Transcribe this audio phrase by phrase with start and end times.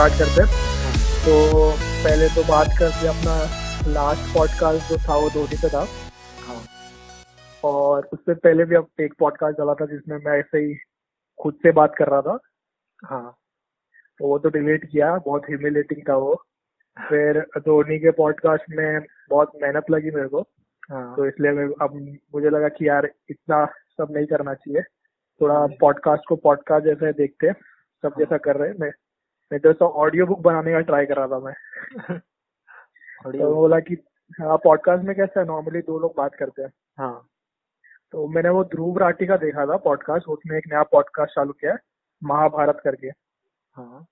[0.00, 0.50] Start करते हैं।
[1.24, 1.32] तो
[2.04, 3.32] पहले तो बात करते हैं अपना
[3.94, 5.82] लास्ट पॉडकास्ट जो था वो धोनी पे था।
[6.44, 6.60] हाँ।
[7.64, 10.74] और उससे पहले भी अब एक पॉडकास्ट चला था जिसमें मैं ऐसे ही
[11.38, 12.38] खुद से बात कर रहा था।
[13.04, 13.36] हाँ।
[14.18, 16.34] तो वो तो डिलीट किया बहुत ह्यूमिलेटिंग था वो।
[16.96, 20.40] फिर धोनी के पॉडकास्ट में बहुत मेहनत लगी मेरे को।
[20.90, 21.94] हाँ। तो इसलिए मैं अब
[22.34, 23.64] मुझे लगा कि यार इतना
[23.98, 24.82] सब नहीं करना चाहिए।
[25.40, 27.54] थोड़ा पॉडकास्ट को पॉडकास्ट जैसे देखते हैं।
[28.02, 28.92] सब जैसा कर रहे हैं। मैं
[29.52, 31.54] मैं तो ऑडियो बुक बनाने का ट्राई कर रहा था मैं।
[33.38, 33.94] तो बोला कि
[34.40, 35.46] हाँ पॉडकास्ट में कैसा है?
[35.46, 37.28] नॉर्मली दो लोग बात करते हैं। हाँ।
[38.12, 41.72] तो मैंने वो ध्रुव राठी का देखा था पॉडकास्ट उसने एक नया पॉडकास्ट चालू किया
[41.72, 41.78] है
[42.24, 43.08] महाभारत करके।
[43.72, 44.06] हाँ।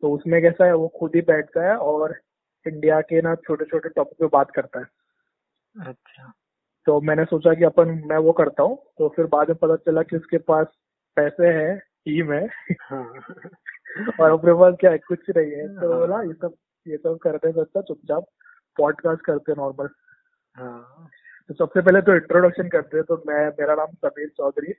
[0.00, 2.20] तो उसमें कैसा है वो खुद ही बैठता है और
[2.66, 4.86] इंडिया के ना छोटे छोटे टॉपिक पे बात करता है।
[5.86, 6.32] अच्छा।
[6.86, 10.02] तो मैंने सोचा कि अपन मैं वो करता हूँ। तो फिर बाद में पता चला
[10.02, 10.66] कि उसके पास
[11.16, 12.48] पैसे हैं टीम है।
[12.80, 13.20] हाँ।
[14.20, 14.98] और अपने पास क्या है?
[14.98, 16.54] कुछ नहीं है। तो हाँ। बोला ये सब
[16.86, 18.24] ये सब करते करते चुपचाप
[18.76, 19.88] पॉडकास्ट करते नॉर्मल
[20.54, 21.08] हाँ।
[21.48, 24.74] तो सबसे पहले तो इंट्रोडक्शन करते हैं। तो मैं मेरा नाम समीर चौधरी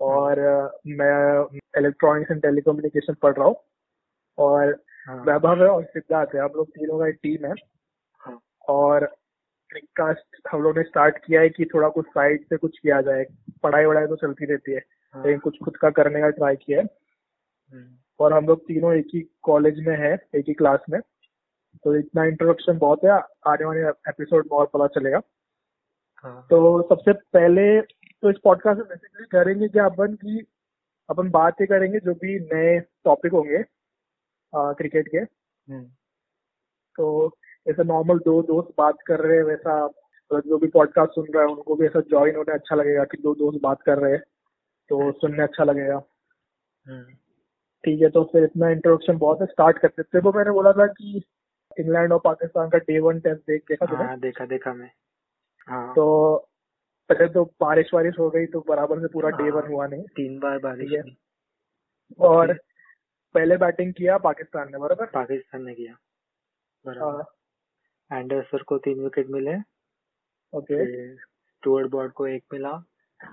[0.00, 0.40] और
[0.86, 3.56] मैं इलेक्ट्रॉनिक्स एंड टेलीकम्युनिकेशन पढ़ रहा हूँ।
[4.38, 7.54] और हाँ। वैभव है और सिद्धार्थ है। हम लोग तीनों का एक टीम है।
[8.20, 9.06] हाँ। और
[9.68, 13.26] प्रिकास्ट हम लोग ने स्टार्ट किया है कि थोड़ा कुछ साइड से कुछ किया जाए।
[13.62, 14.82] पढ़ाई वढ़ाई तो चलती रहती है।
[15.14, 16.86] हाँ। लेकिन कुछ खुद का करने का ट्राई किया है।
[17.72, 21.00] हम्म, और हम लोग तीनों एक ही कॉलेज में है एक ही क्लास में।
[21.84, 25.20] तो इतना इंट्रोडक्शन बहुत है आने वाले एपिसोड में और पता चलेगा।
[26.24, 30.38] हाँ। तो सबसे पहले तो इस पॉडकास्ट में बेसिकली करेंगे क्या अपन की
[31.08, 33.58] अपन बात ही करेंगे जो भी नए टॉपिक होंगे
[34.52, 35.84] आ, क्रिकेट के। हम्म,
[36.98, 37.36] तो
[37.68, 41.42] ऐसा नॉर्मल दो दोस्त बात कर रहे हैं वैसा मतलब जो भी पॉडकास्ट सुन रहा
[41.42, 44.22] है उनको भी ऐसा ज्वाइन होने अच्छा लगेगा कि दो दोस्त बात कर रहे हैं
[44.90, 46.02] तो सुनने अच्छा लगेगा।
[46.86, 47.04] हम्म,
[47.86, 50.86] ठीक है तो फिर इतना इंट्रोडक्शन बहुत है स्टार्ट करते थे तो मैंने बोला था
[50.86, 51.22] कि
[51.80, 54.90] इंग्लैंड और पाकिस्तान का डे वन टेस्ट देख देखा हाँ देखा देखा मैं।
[55.68, 56.36] हाँ। तो
[57.08, 60.02] पहले तो बारिश वारिश हो गई तो बराबर से पूरा डे हाँ। वन हुआ नहीं।
[60.02, 61.02] तीन बार बारिश है।
[62.18, 62.52] और
[63.34, 65.06] पहले बैटिंग किया पाकिस्तान ने बराबर?
[65.06, 69.56] पाकिस्तान ने किया। हाँ, बराबर एंडरसन को तीन विकेट मिले।
[70.52, 72.78] ओके। स्टुअर्ट बॉर्ड को एक मिला।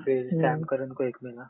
[0.05, 1.49] फिर हम्म। सैम करन को एक मिला।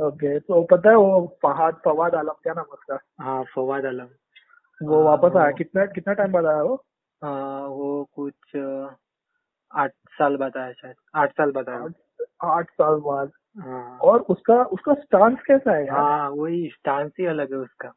[0.00, 2.98] ओके तो पता है वो फहाद फवाद आलम क्या नाम उसका?
[3.20, 4.08] हाँ फवाद आलम।
[4.82, 6.84] वो हाँ, वापस आया कितना कितना टाइम बाद आया वो?
[7.22, 8.56] हाँ, वो कुछ
[9.74, 11.86] आठ साल बाद आया शायद आठ साल बाद आया।
[12.42, 17.52] आठ साल बाद। हाँ। और उसका उसका स्टांस कैसा है हाँ वही स्टांस ही अलग
[17.52, 17.92] है उसका।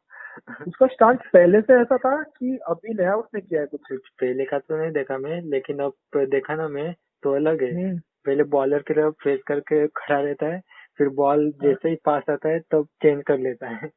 [0.67, 3.81] उसका स्टांस पहले से ऐसा था कि अभी नया उसने किया है कुछ?
[3.89, 7.73] कुछ पहले का तो नहीं देखा मैं लेकिन अब देखा ना मैं तो अलग है।
[7.73, 10.61] हम्म, पहले बॉलर की तरफ़ फेस करके खड़ा रहता है
[10.99, 13.89] फिर बॉल जैसे ही पास आता है तब तो चेंज कर लेता है।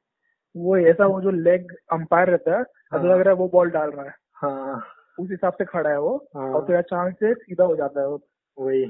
[0.54, 3.90] वो ऐसा वो जो लेग अंपायर रहता है हाँ। लग रहा है वो बॉल डाल
[3.90, 4.82] रहा है हाँ।
[5.18, 8.08] उस हिसाब से खड़ा है वो हाँ। और फिर अचानक से सीधा हो जाता है
[8.08, 8.20] वो।
[8.58, 8.86] वही।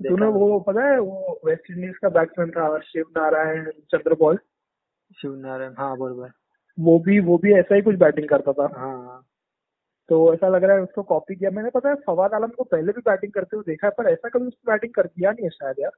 [0.00, 4.38] तूने वो पता है वो वेस्ट इंडीज का बैट्समैन था शिव नारायण चंद्रपॉल
[5.20, 6.30] शिव नारायण हाँ बरोबर।
[6.78, 9.22] वो भी वो भी ऐसा ही कुछ बैटिंग करता था। हाँ।
[10.08, 12.92] तो ऐसा लग रहा है उसको कॉपी किया। मैंने पता है फवाद आलम को पहले
[12.92, 15.50] भी बैटिंग करते हुए देखा है पर ऐसा कभी उसने बैटिंग कर दिया नहीं है
[15.50, 15.92] शायद यार।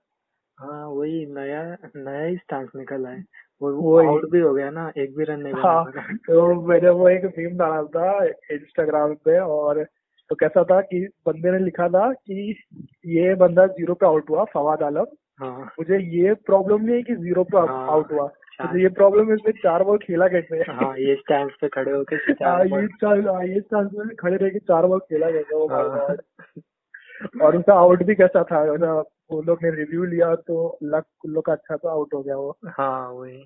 [0.59, 1.63] हाँ वही नया
[1.97, 3.25] नया ही स्टांस निकला है।
[3.63, 6.89] वो वही। आउट भी हो गया ना एक भी रन नहीं हाँ बना। तो मैंने
[6.91, 8.25] वो एक मीम डाला था
[8.55, 9.85] इंस्टाग्राम पे और
[10.31, 12.55] तो कैसा था कि बंदे ने लिखा था कि
[13.07, 15.07] ये बंदा ज़ीरो पे आउट हुआ फवाद आलम।
[15.41, 18.89] हाँ। मुझे ये प्रॉब्लम नहीं है कि ज़ीरो पे हाँ, आउट हुआ। चार- मुझे ये
[18.89, 20.57] प्रॉब्लम है चार बॉल खेला कैसे?
[20.73, 23.61] हाँ ये स्टैंड पे खड़े होके हाँ, ये चार हाँ, ये
[24.15, 25.67] खड़े रह के चार बॉल खेला कैसे?
[25.67, 29.03] माय हाँ। और उसका आउट भी कैसा था?
[29.31, 32.37] वो लोग ने रिव्यू लिया तो लक उन लोग का अच्छा था आउट हो गया
[32.37, 33.45] वो। हाँ वही।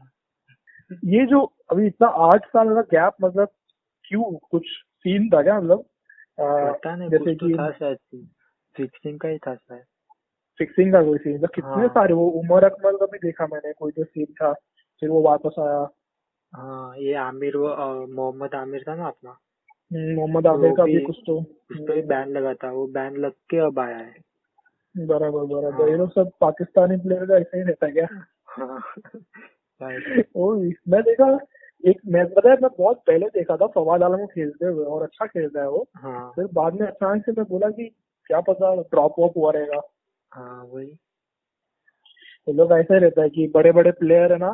[1.04, 3.48] ये जो अभी इतना आठ साल का गैप मतलब
[4.04, 4.38] क्यों?
[4.50, 4.62] कुछ
[4.98, 5.84] सीन था क्या मतलब?
[6.40, 8.26] पता नहीं जैसे तो कि था शायद
[8.76, 9.82] फिक्सिंग का ही था शायद।
[10.58, 13.72] फिक्सिंग का कोई सीन था कितने हाँ। सारे वो उमर अकमल का भी देखा मैंने
[13.72, 14.52] कोई तो सीन था
[15.00, 15.88] फिर वो वापस आया।
[16.54, 17.68] हाँ ये आमिर वो
[18.06, 19.38] मोहम्मद आमिर था ना अपना?
[19.92, 23.16] हम्म, मोहम्मद आमिर का भी भी- कुछ तो उस पर बैन लगा था वो बैन
[23.16, 24.29] लग के अब आया है।
[24.94, 25.82] बराबर बराबर.
[25.82, 28.06] हाँ। ये लोग सब पाकिस्तानी प्लेयर का ऐसा ही रहता है क्या?
[28.46, 28.80] हाँ।
[30.36, 30.54] ओ
[30.88, 31.38] मैं देखा
[31.84, 35.26] एक मैच बताया मैं बहुत पहले देखा था फवाद आलम को खेलते हुए और अच्छा
[35.26, 37.88] खेलता है वो। हाँ। फिर बाद में अचानक से मैं बोला कि
[38.26, 39.80] क्या पता ड्रॉप वॉप हुआ रहेगा।
[40.32, 40.86] हाँ वही।
[42.46, 44.52] ये लोग ऐसा ही रहता है कि बड़े बड़े प्लेयर है ना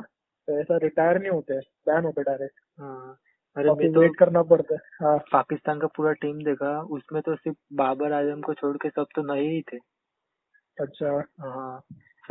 [0.48, 3.18] तो ऐसा रिटायर नहीं होते बैन होते डायरेक्ट हाँ।
[3.56, 7.36] अरे मैं तो वेट करना पड़ता है हाँ। पाकिस्तान का पूरा टीम देखा उसमें तो
[7.36, 9.76] सिर्फ़ बाबर आज़म को छोड़ के सब तो नए ही थे।
[10.80, 11.80] अच्छा हाँ।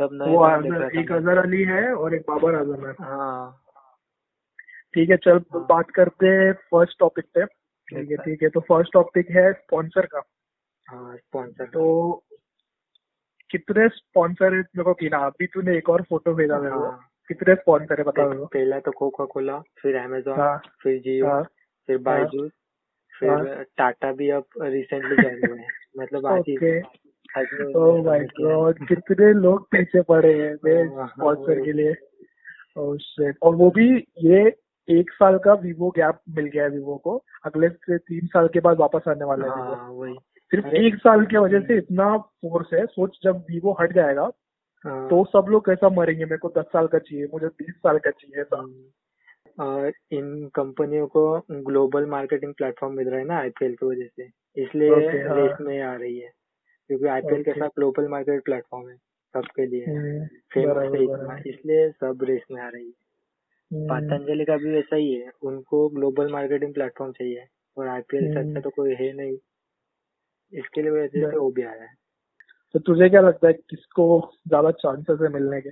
[0.00, 0.46] सब नए वो
[1.00, 3.62] एक अजहर अली है और एक बाबर आज़म है। हाँ।
[4.94, 7.44] ठीक है चल हाँ। बात करते हैं फ़र्स्ट टॉपिक पे।
[7.88, 10.22] ठीक है ठीक है तो फ़र्स्ट टॉपिक है स्पॉन्सर का।
[10.86, 12.22] हाँ स्पॉन्सर तो
[13.50, 14.60] कितने स्पॉन्सर है?
[14.60, 18.04] मेरे को गिना अभी तूने एक और फ़ोटो भेजा मेरे को। हाँ। कितने स्पॉन्सर है
[18.04, 21.42] बता मेरे पहला तो कोका कोला फिर अमेजोन हाँ। फिर जियो हाँ।
[21.88, 22.50] फिर बायजूस
[23.14, 25.68] फिर टाटा भी अब रिसेंटली ज्वाइन हुए हैं।
[25.98, 26.56] मतलब आज ही।
[27.76, 31.94] ओह माय है। गॉड कितने लोग पीछे पड़े हैं हाँ, स्पॉन्सर हाँ, के लिए।
[32.76, 34.56] ओह और वो भी ये
[34.88, 38.60] एक साल का वीवो गैप मिल गया है वीवो को। अगले से तीन साल के
[38.60, 40.14] बाद वापस आने वाला है हाँ वही।
[40.50, 44.30] सिर्फ़ एक साल की वजह से इतना फोर्स है। सोच जब वीवो हट जाएगा
[44.84, 46.24] हाँ, तो सब लोग कैसा मरेंगे?
[46.24, 51.06] मेरे को दस साल का चाहिए मुझे बीस साल का चाहिए था हम्म। इन कंपनियों
[51.06, 54.30] को ग्लोबल मार्केटिंग प्लेटफॉर्म मिल रहा है ना आईपीएल की वजह से।
[54.62, 56.30] इसलिए Okay, हाँ। रेस में आ रही है।
[56.90, 57.60] क्योंकि आईपीएल के Okay.
[57.60, 58.96] साथ ग्लोबल मार्केट प्लेटफॉर्म है
[59.34, 62.92] सबके लिए हम्म, फ़ेमस है इतना इसलिए सब रेस में आ रही है।
[63.70, 67.46] हम्म, पतंजलि का भी वैसा ही है उनको ग्लोबल मार्केटिंग प्लेटफॉर्म चाहिए
[67.76, 69.36] और आईपीएल से हम्म। अच्छा तो कोई है नहीं।
[70.52, 71.94] इसके लिए वजह से वो भी आया है।
[72.74, 74.04] तो तुझे क्या लगता है किसको
[74.48, 75.70] ज़्यादा चांसेस है मिलने के?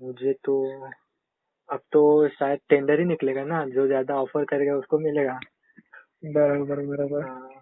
[0.00, 0.54] मुझे तो
[1.68, 5.38] अब तो शायद टेंडर ही निकलेगा ना जो ज़्यादा ऑफ़र करेगा उसको मिलेगा।
[6.24, 7.61] बराबर बराबर। हाँ,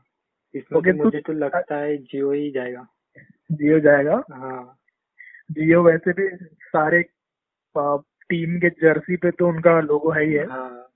[0.55, 2.87] इसमें ओके, तो मुझे तो लगता है जियो ही जाएगा।
[3.53, 4.23] जियो जाएगा?
[4.33, 4.77] हाँ।
[5.53, 7.05] जियो वैसे भी सारे
[7.77, 10.87] टीम के जर्सी पे तो उनका लोगो है ही है। हाँ।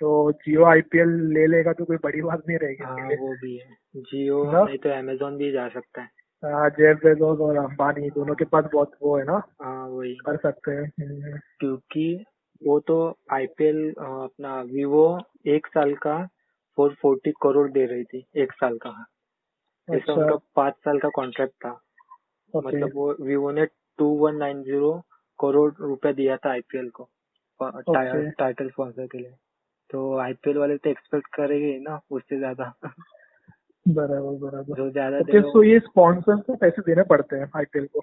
[0.00, 3.76] तो जियो आईपीएल ले लेगा तो कोई बड़ी बात नहीं रहेगी हाँ वो भी है।
[3.96, 4.64] जियो?
[4.66, 6.08] नहीं तो अमेजोन भी जा सकता है।
[6.44, 9.42] हाँ, जेफ बेजोस और अंबानी दोनों के पास बहुत वो है ना?
[9.62, 12.24] हाँ वही। कर सकते हैं। हम्म, क्योंकि
[12.66, 16.28] वो तो आईपीएल अपना वीवो एक साल का
[16.78, 18.90] फोर फोर्टी करोड़ दे रही थी एक साल का।
[19.88, 21.78] जैसे अच्छा। उनका पाँच साल का कॉन्ट्रैक्ट था।
[22.54, 23.66] मतलब वो वीवो ने
[23.98, 24.92] two one nine zero
[25.38, 27.08] crore रुपए दिया था आईपीएल को
[27.60, 28.30] Okay.
[28.38, 29.30] टाइटल स्पॉन्सर के लिए।
[29.90, 32.72] तो आईपीएल वाले तो एक्सपेक्ट करेंगे ना उससे ज़्यादा।
[33.86, 38.00] बराबर बराबर। जो ज़्यादा देगा सो ये स्पॉन्सर को पैसे देने पड़ते हैं आईपीएल को?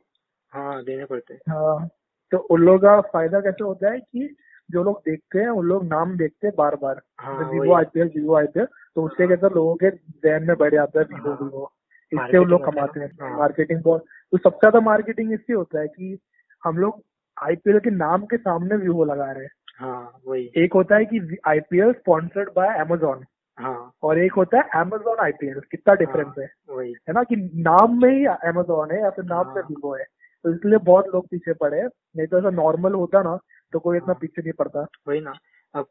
[0.53, 1.87] हाँ देने पड़ते हैं। हाँ
[2.31, 4.27] तो उन लोगों का फ़ायदा कैसे होता है कि
[4.69, 8.35] जो लोग देखते हैं उन लोग नाम देखते हैं बार बार हाँ वीवो आईपीएल वीवो
[8.35, 8.65] आईपीएल
[8.95, 11.71] तो उससे कैसा लोगों के जहन में बढ़ जाता है वीवो हाँ। वीवो
[12.11, 15.87] इससे वो लोग कमाते हैं। हाँ। मार्केटिंग बहुत तो सबसे ज़्यादा मार्केटिंग इससे होता है
[15.87, 16.17] कि
[16.63, 17.01] हम लोग
[17.37, 21.37] आईपीएल के नाम के सामने वीवो लगा रहे हैं। हाँ वही। एक होता है कि
[21.47, 23.23] आईपीएल स्पॉन्सर्ड बाय अमेजोन
[23.57, 27.23] हाँ। और एक होता है अमेजोन आईपीएल कितना डिफरेंस हाँ, है। वही। है ना?
[27.23, 30.03] कि नाम में ही अमेजोन है या फिर नाम हाँ। वीवो है।
[30.45, 31.87] तो इसलिए बहुत लोग पीछे पड़े हैं।
[32.17, 33.37] नहीं तो ऐसा नॉर्मल होता ना
[33.73, 35.33] तो कोई इतना हाँ। पीछे नहीं पड़ता वही ना
[35.73, 35.87] अब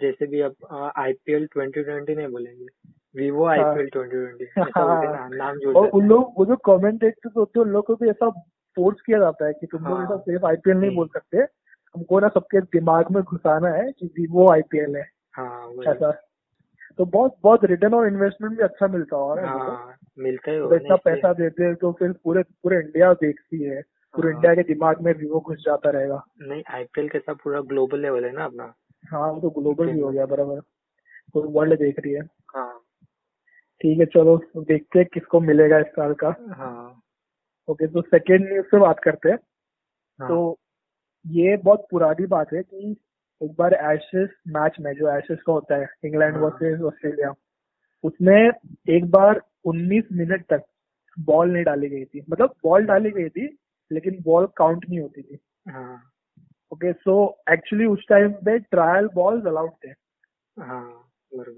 [0.00, 0.54] जैसे भी अब
[0.96, 2.66] आईपीएल ट्वेंटी ट्वेंटी नहीं बोलेंगे
[3.16, 7.58] वीवो हाँ। आईपीएल ट्वेंटी ट्वेंटी हाँ। नाम जोड़ और उन लोग वो जो कमेंटेटर्स होते
[7.58, 8.30] हैं उन लोग को भी ऐसा
[8.76, 11.38] फोर्स किया जाता है कि तुम लोग हाँ। ऐसा सिर्फ़ आईपीएल नहीं। बोल सकते
[11.94, 15.06] हमको ना सबके दिमाग में घुसाना है कि वीवो आईपीएल है
[15.36, 16.10] हाँ ऐसा
[16.98, 20.96] तो बहुत बहुत रिटर्न और इन्वेस्टमेंट भी अच्छा मिलता होगा। हाँ मिलता है होगा इतना
[20.96, 23.82] पैसा देते हैं तो फिर पूरे पूरे इंडिया देखती है
[24.14, 27.60] पूरे हाँ। इंडिया के दिमाग में वीवो घुस जाता रहेगा। नहीं आईपीएल के साथ पूरा
[27.60, 28.74] ग्लोबल लेवल है ना अपना।
[29.10, 30.60] हाँ वो तो ग्लोबल भी हो गया बराबर।
[31.34, 32.20] तो वर्ल्ड देख रही है।
[32.56, 32.80] हाँ।
[33.80, 37.02] ठीक है चलो देखते हैं किसको मिलेगा इस साल का। हाँ।
[37.68, 39.38] ओके तो सेकेंड न्यूज़ से बात करते हैं।
[40.18, 40.58] हाँ। तो
[41.26, 42.96] ये बहुत पुरानी बात है कि
[43.40, 47.32] एक बार एशेस मैच में जो एशेस का होता है इंग्लैंड हाँ। वर्सेस ऑस्ट्रेलिया
[48.04, 48.50] उसमें
[48.88, 50.62] एक बार 19 मिनट तक
[51.18, 53.46] बॉल नहीं डाली गई थी। मतलब बॉल डाली गई थी
[53.92, 56.02] लेकिन बॉल काउंट नहीं होती थी। हाँ।
[56.72, 57.14] ओके सो
[57.52, 59.90] एक्चुअली उस टाइम पे ट्रायल बॉल्स अलाउड थे।
[60.56, 61.08] हाँ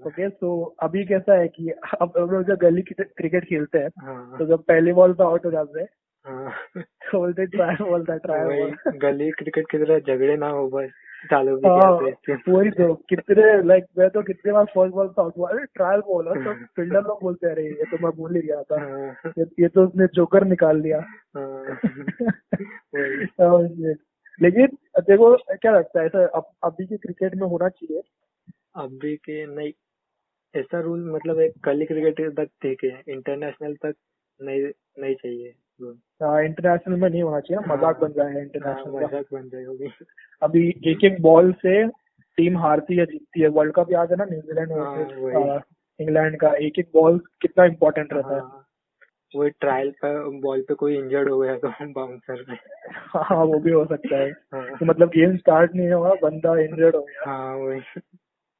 [0.05, 4.37] ओके सो अभी कैसा है कि अब हम लोग जब गली क्रिकेट खेलते हैं हाँ।
[4.39, 5.87] तो जब पहले बॉल पे आउट हो जाते हैं
[6.25, 10.67] हाँ। तो बोलते ट्रायल बॉल था ट्रायल बॉल गली क्रिकेट की तरह झगड़े ना हो
[10.69, 10.89] बस।
[11.25, 11.99] चालू भी हाँ
[12.49, 16.27] वही तो कितने लाइक मैं तो कितने बार फ़र्स्ट बॉल आउट हुआ अरे ट्रायल बॉल
[16.27, 19.67] है तो फील्डर लोग बोलते रहे ये तो मैं भूल ही गया था हाँ, ये,
[19.67, 21.05] तो उसने जोकर निकाल लिया।
[21.37, 21.79] हाँ.
[24.41, 24.67] लेकिन
[24.99, 28.01] देखो क्या लगता है ऐसा अब अभी के क्रिकेट में होना चाहिए?
[28.75, 29.73] अभी के नहीं
[30.55, 33.93] ऐसा रूल मतलब एक गली क्रिकेट तक ठीक है इंटरनेशनल तक
[34.41, 38.99] नहीं नहीं चाहिए। इंटरनेशनल में नहीं होना चाहिए ना, मज़ाक हाँ। बन जाएगा हाँ, इंटरनेशनल
[38.99, 39.91] का मज़ाक बन जाएगी
[40.41, 41.87] अभी एक एक बॉल से
[42.37, 45.61] टीम हारती है जीतती है। वर्ल्ड कप याद है ना न्यूजीलैंड हाँ,
[45.99, 48.61] इंग्लैंड का। एक एक बॉल कितना इम्पोर्टेंट रहता है। हाँ,
[49.35, 52.57] वो ट्रायल पर बॉल पे कोई इंजर्ड हो गया तो बाउंसर में
[53.15, 56.95] हाँ वो भी हो सकता है। हाँ। तो मतलब गेम स्टार्ट नहीं हुआ बंदा इंजर्ड
[56.95, 57.79] हो गया। हाँ वही।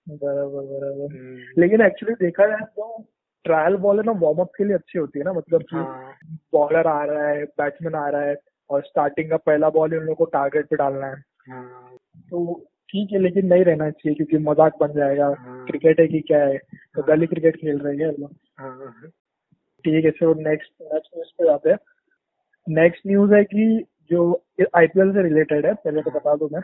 [0.07, 3.05] बराबर बराबर। हम्म, लेकिन एक्चुअली देखा जाए तो
[3.45, 6.13] ट्रायल बॉल है ना वार्म अप के लिए अच्छी होती है ना मतलब कि हाँ।
[6.53, 8.35] बॉलर आ रहा है बैट्समैन आ रहा है
[8.69, 11.95] और स्टार्टिंग का पहला बॉल उन लोगों को टारगेट पे डालना है। हाँ।
[12.29, 16.19] तो ठीक है लेकिन नहीं रहना चाहिए क्योंकि मज़ाक बन जाएगा। हाँ। क्रिकेट है कि
[16.21, 16.57] क्या है?
[16.57, 19.09] तो हाँ। गली क्रिकेट खेल रहे हैं लोग हाँ।
[19.85, 21.77] ठीक है सो नेक्स्ट नेक्स्ट न्यूज़ पे आते हैं।
[22.67, 24.31] नेक्स्ट न्यूज़ है कि जो
[24.77, 26.61] आईपीएल से रिलेटेड है पहले तो बता दूँ मैं।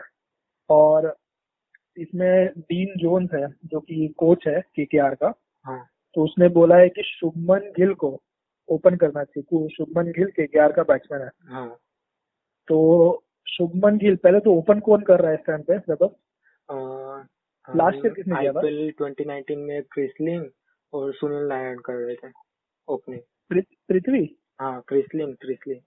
[0.70, 1.14] और
[1.96, 5.32] इसमें डीन जोन्स है जो कि कोच है केकेआर का।
[5.64, 5.78] हाँ।
[6.16, 8.20] तो उसने बोला है कि शुभमन गिल को
[8.68, 11.68] ओपन करना चाहिए शुभमन गिल के ग्यारह का बैट्समैन है हाँ
[12.68, 12.78] तो
[13.48, 16.16] शुभमन गिल पहले तो ओपन कौन कर रहा है इस टाइम पे मतलब
[17.68, 18.58] Last year किसने किया था?
[18.58, 20.50] आईपीएल 2019 में क्रिसलिन
[20.92, 22.30] और सुनील नारायण कर रहे थे
[22.88, 23.20] ओपनिंग
[23.88, 25.80] पृथ्वी हाँ क्रिसलिन क्रिसलिन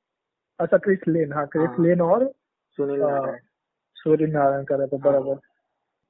[0.59, 2.25] अच्छा क्रिस लेन हाँ क्रिस हाँ। लेन और
[2.77, 3.39] सुनील हाँ। नारायण
[3.95, 5.39] सूर्य नारायण कर रहे थे हाँ। बराबर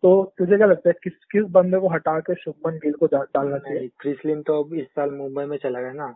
[0.05, 3.57] तो तुझे क्या लगता है किस किस बंदे को हटा के शुभमन गिल को डालना
[3.57, 3.87] चाहिए?
[3.99, 6.09] क्रिसलिन तो अब इस साल मुंबई में चला गया ना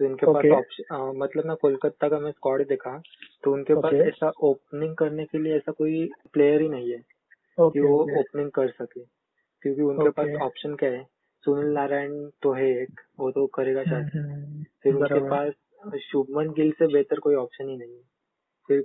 [0.00, 0.50] तो इनके Okay.
[0.52, 2.92] पास ऑप्शन मतलब ना कोलकाता का मैं स्क्वाड देखा
[3.44, 3.82] तो उनके okay.
[3.82, 8.00] पास ऐसा ओपनिंग करने के लिए ऐसा कोई प्लेयर ही नहीं है okay, कि वो
[8.20, 9.00] ओपनिंग कर सके
[9.62, 10.16] क्योंकि उनके okay.
[10.16, 11.04] पास ऑप्शन क्या है?
[11.44, 16.86] सुनील नारायण तो है एक वो तो करेगा शायद। फिर उनके पास शुभमन गिल से
[16.86, 18.02] बेहतर कोई ऑप्शन ही नहीं है।
[18.68, 18.80] फिर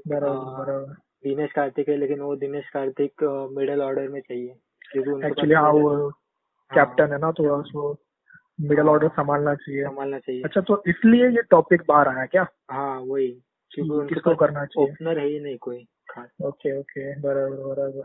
[1.24, 4.56] दिनेश कार्तिक है लेकिन वो दिनेश कार्तिक मिडिल ऑर्डर में चाहिए
[4.92, 6.16] क्योंकि एक्चुअली हाँ वो हाँ,
[6.72, 7.98] कैप्टन है ना तो उसको
[8.62, 12.48] मिडिल हाँ। ऑर्डर संभालना चाहिए। संभालना चाहिए। अच्छा तो इसलिए ये टॉपिक बाहर आया क्या?
[12.72, 13.28] हाँ वही
[13.72, 14.92] क्योंकि उनके किसको करना चाहिए?
[14.92, 15.88] ओपनर है ही नहीं कोई
[16.42, 18.02] ओके ओके बराबर बराबर।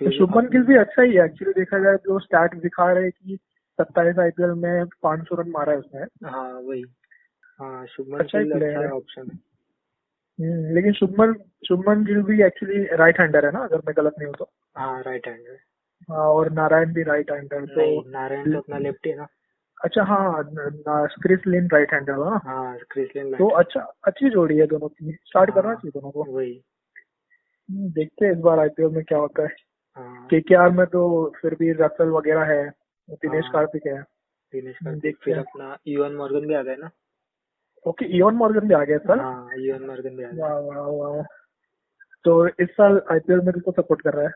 [0.00, 3.12] तो शुभमन गिल भी अच्छा ही है एक्चुअली देखा जाए तो स्टैट दिखा रहे हैं
[3.12, 3.38] कि
[3.78, 6.84] सत्ताईस आईपीएल में 500 रन मारा है उसने। हाँ वही।
[7.60, 9.51] हाँ शुभमन अच्छा ही गिल अच्छा ऑप्शन है।
[10.40, 11.32] लेकिन शुभमन
[11.68, 15.02] शुभमन गिल भी एक्चुअली राइट हैंडर है ना अगर मैं गलत नहीं हूँ तो। हाँ
[15.02, 15.58] राइट हैंडर
[16.10, 19.26] हाँ, और नारायण भी राइट हैंडर तो नारायण तो अपना लेफ़्ट है ना।
[19.84, 20.42] अच्छा हाँ
[21.22, 25.12] क्रिस लिन राइट हैंडर है ना हाँ क्रिसलिन तो अच्छा अच्छी जोड़ी है दोनों की।
[25.12, 26.62] स्टार्ट हाँ। करना चाहिए दोनों को। वही।
[27.70, 29.48] हम्म, देखते हैं इस बार आईपीएल में क्या होता है।
[29.96, 32.68] हाँ। आर में तो फिर भी रसल वगैरह है
[33.10, 34.02] दिनेश हाँ। कार्तिक है।
[34.52, 36.90] दिनेश कार्तिक फिर अपना ईवन मॉर्गन भी आ गए ना।
[37.86, 39.20] ओके इवन मॉर्गन भी आ गया सर।
[39.60, 41.22] इवन मॉर्गन भी आ गया। वाह वाह वाह
[42.24, 44.32] तो इस साल आईपीएल में किसको सपोर्ट कर रहा है?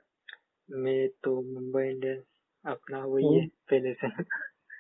[0.71, 2.23] मैं तो मुंबई इंडियंस
[2.67, 4.09] अपना वही है हम्म। पहले से।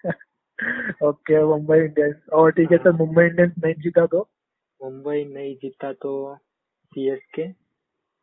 [1.06, 4.28] Okay Mumbai Indians. और ठीक है सर हाँ। मुंबई इंडियंस नहीं जीता तो?
[4.80, 6.12] मुंबई नहीं जीता तो
[6.92, 7.49] सीएसके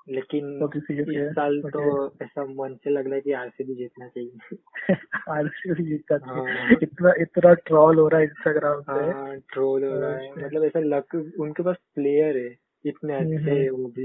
[0.10, 4.58] लेकिन CSK, इस साल तो ऐसा मन से लग रहा है कि आरसीबी जीतना चाहिए।
[5.30, 10.00] आरसीबी जीता था हाँ। इतना इतना ट्रॉल हो रहा है इंस्टाग्राम पे। हाँ ट्रोल हो
[10.00, 14.04] रहा है। मतलब ऐसा लक उनके पास प्लेयर है। इतने हम्म, अच्छे है वो भी।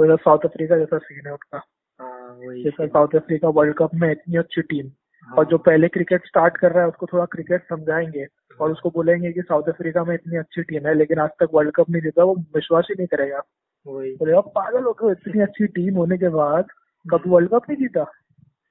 [0.00, 1.60] वैसा साउथ अफ्रीका जैसा सीन है उसका
[2.00, 4.90] हाँ जैसा साउथ अफ्रीका वर्ल्ड कप में इतनी अच्छी टीम
[5.22, 8.26] हाँ, और जो पहले क्रिकेट स्टार्ट कर रहा है उसको थोड़ा क्रिकेट समझाएँगे।
[8.60, 11.72] और उसको बोलेंगे कि साउथ अफ्रीका में इतनी अच्छी टीम है लेकिन आज तक वर्ल्ड
[11.74, 13.42] कप नहीं जीता वो विश्वास ही नहीं करेगा।
[13.86, 16.66] वही। बोलेगा पागल हो गए इतनी अच्छी टीम होने के बाद
[17.10, 18.12] कभी वर्ल्ड कप नहीं जीता?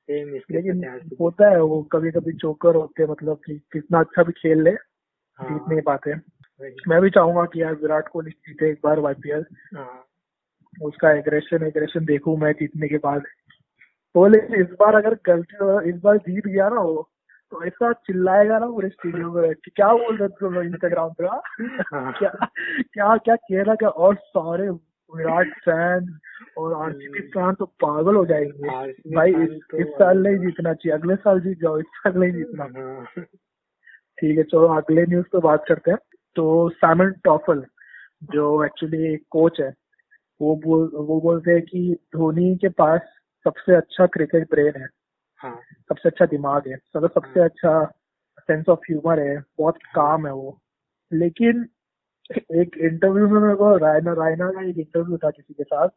[0.09, 0.83] लेकिन
[1.21, 5.49] होता है वो कभी कभी चोकर होते मतलब कि कितना अच्छा भी खेल ले हाँ,
[5.49, 6.15] जीत नहीं पाते
[6.87, 10.05] मैं भी चाहूँगा कि यार विराट कोहली जीते एक बार आईपीएल हाँ।
[10.81, 13.23] उसका एग्रेशन एग्रेशन देखू मैं जीतने के बाद।
[14.15, 17.09] वो लेकिन इस बार अगर गलती इस बार जीत गया ना वो
[17.51, 21.25] तो ऐसा चिल्लाएगा ना पूरे स्टेडियम में बैठ क्या बोल रहे थे इंस्टाग्राम पे?
[21.25, 22.29] हाँ। क्या
[22.93, 23.89] क्या क्या कह रहा क्या?
[23.89, 24.69] और सारे
[25.15, 26.19] विराट फ़ैन
[26.57, 28.67] और आरसीबी फ़ैन तो पागल हो जाएँगे।
[29.15, 32.31] भाई इस, तो इस साल नहीं जीतना चाहिए अगले साल जीत जाओ इस साल नहीं
[32.31, 33.23] जीतना। हाँ,
[34.19, 35.97] ठीक है चलो अगले न्यूज़ पे बात करते हैं।
[36.35, 37.65] तो सैमन टॉफल
[38.23, 39.73] जो एक्चुअली एक कोच है
[40.41, 43.01] वो बोल वो बोलते हैं कि धोनी के पास
[43.43, 44.87] सबसे अच्छा क्रिकेट ब्रेन है।
[45.37, 47.85] हाँ। सबसे अच्छा दिमाग है। मतलब सबसे अच्छा
[48.39, 50.59] सेंस ऑफ़ ह्यूमर है बहुत काम है वो।
[51.13, 51.67] लेकिन
[52.37, 55.87] एक इंटरव्यू में मेरे को रायना रायना का एक इंटरव्यू था किसी के साथ।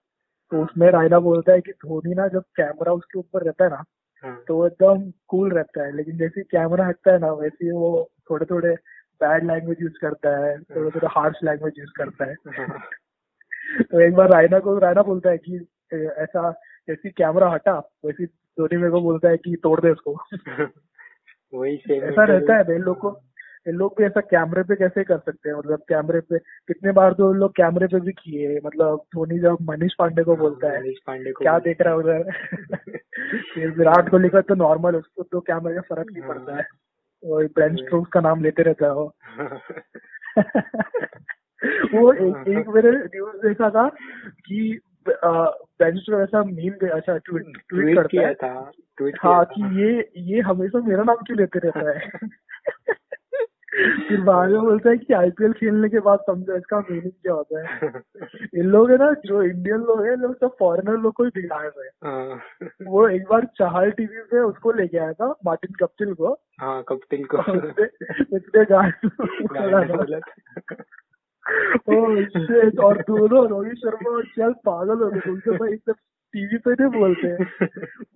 [0.50, 3.84] तो उसमें रायना बोलता है कि धोनी ना जब कैमरा उसके ऊपर रहता है ना
[4.24, 8.10] हाँ। तो वो एकदम कूल रहता है। लेकिन जैसे कैमरा हटता है ना वैसे वो
[8.30, 8.74] थोड़े थोड़े
[9.20, 12.80] बैड लैंग्वेज यूज़ करता है थोड़े थोड़े हार्श लैंग्वेज यूज़ करता है। हाँ,
[13.82, 16.52] तो एक बार रायना को रायना बोलता है कि ऐसा
[16.88, 20.18] जैसे कैमरा हटा वैसे धोनी मेरे को बोलता है कि तोड़ दे उसको।
[21.54, 23.10] वही ऐसा रहता है लोग को
[23.68, 25.56] इन लोग भी ऐसा कैमरे पे कैसे कर सकते हैं?
[25.56, 29.92] मतलब कैमरे पे कितने बार तो लोग कैमरे पे भी किए मतलब धोनी जब मनीष
[29.98, 32.30] पांडे को बोलता है मनीष पांडे को क्या देख रहा है उधर?
[33.54, 36.66] फिर विराट कोहली का तो नॉर्मल उसको तो कैमरे का फ़र्क नहीं पड़ता है।
[37.24, 39.16] वो ब्रेन स्ट्रोक्स का नाम लेते रहता है वो।
[41.94, 43.88] वो एक एक मैंने न्यूज़ देखा था
[44.28, 49.82] कि ब्रेन स्ट्रोक ऐसा मीम अच्छा ट्वीट ट्वीट ट्वीट करता है। था ट्वीट हाँ कि
[49.82, 52.10] ये ये हमेशा मेरा नाम क्यों लेते रहता है?
[53.76, 57.60] फिर बाद में बोलता है कि आईपीएल खेलने के बाद समझो इसका मीनिंग क्या होता
[57.60, 57.80] है।
[58.54, 61.66] इन लोग है ना जो इंडियन लोग हैं लोग सब फॉरेनर लोग को ही बिगाड़
[61.66, 62.40] रहे हैं। हाँ।
[62.86, 67.24] वो एक बार चाहल टीवी पे उसको लेके आया था मार्टिन कप्टिल को। हाँ कप्टिल
[67.24, 67.38] को।
[68.36, 68.86] उसने था।
[71.88, 75.94] ओह shit, और दोनों रोहित शर्मा और चल पागल हो गए। उनसे भाई सब
[76.32, 77.44] टीवी पे नहीं बोलते।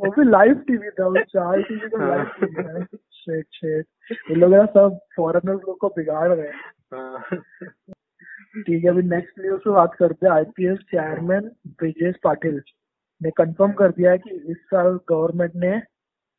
[0.01, 2.87] वो भी लाइव टीवी था वो चार टीवी का लाइव टीवी है
[3.21, 3.87] शेट शेट
[4.31, 6.61] ये लोग ना सब फॉरेनर लोग को बिगाड़ रहे हैं।
[6.95, 7.43] हाँ।
[8.63, 12.63] ठीक है अभी नेक्स्ट न्यूज़ पे बात करते हैं। आईपीएल चेयरमैन ब्रिजेश पाटिल
[13.23, 15.83] ने कंफर्म कर दिया है कि इस साल गवर्नमेंट ने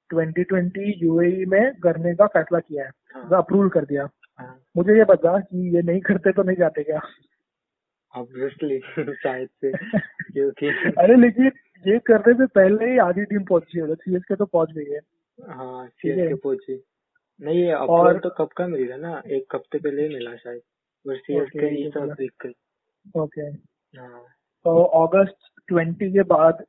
[0.09, 4.09] 2020 यूएई में करने का फैसला किया है। हाँ। अप्रूवल कर दिया।
[4.39, 6.99] हाँ। मुझे ये बता कि ये नहीं करते तो नहीं जाते क्या?
[8.15, 9.71] ऑब्वियसली शायद से
[10.33, 10.67] क्योंकि
[10.99, 11.51] अरे लेकिन
[11.87, 14.99] ये करने से पहले ही आधी टीम पहुँची है सीएस के तो पहुँच गई है।
[15.49, 16.83] हाँ है। पहुँची
[17.41, 19.21] नहीं ये और- तो कब का मिला ना?
[19.27, 20.61] एक हफ़्ते पहले ही मिला शायद।
[21.35, 22.49] और ओके, इस। वीक के
[23.19, 23.41] ओके।
[23.99, 24.23] हाँ।
[24.65, 25.37] तो अगस्त
[25.73, 26.65] 20 के बाद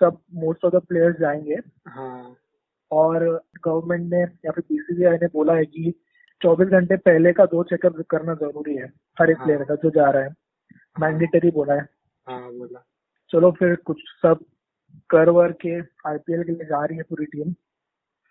[0.00, 1.56] सब मोस्ट ऑफ़ द प्लेयर्स जाएँगे।
[1.88, 2.36] हाँ।
[2.90, 6.00] और गवर्नमेंट ने या फिर बीसीसीआई ने बोला है कि
[6.42, 9.90] 24 घंटे पहले का दो चेकअप करना ज़रूरी है हर एक हाँ। प्लेयर का जो
[9.90, 10.34] जा रहा है।
[11.00, 11.88] मैंडेटरी बोला है।
[12.28, 12.84] हाँ बोला।
[13.30, 14.44] चलो फिर कुछ सब
[15.10, 17.54] कर वर के आईपीएल के लिए जा रही है पूरी टीम